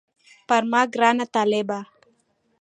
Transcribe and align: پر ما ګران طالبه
پر 0.47 0.61
ما 0.71 0.81
ګران 0.93 1.17
طالبه 1.33 1.79